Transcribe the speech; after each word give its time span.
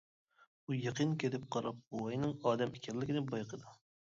ئۇ 0.69 0.77
يېقىن 0.77 1.11
كېلىپ 1.23 1.45
قاراپ 1.57 1.83
بوۋاينىڭ 1.91 2.35
ئادەم 2.41 2.75
ئىكەنلىكىنى 2.81 3.25
بايقىدى. 3.31 3.71